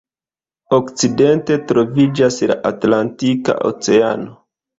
Okcidente 0.77 1.57
troviĝas 1.73 2.41
la 2.53 2.57
Atlantika 2.71 3.57
Oceano. 3.73 4.35